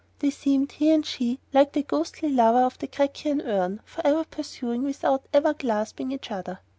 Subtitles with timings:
[0.17, 4.81] They seemed, he and she, like the ghostly lovers of the Grecian Urn, forever pursuing
[4.81, 6.57] without ever clasping each other.